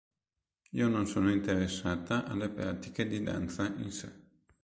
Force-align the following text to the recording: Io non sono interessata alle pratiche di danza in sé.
Io 0.71 0.87
non 0.87 1.05
sono 1.05 1.29
interessata 1.29 2.25
alle 2.25 2.49
pratiche 2.49 3.05
di 3.05 3.21
danza 3.21 3.67
in 3.67 3.91
sé. 3.91 4.11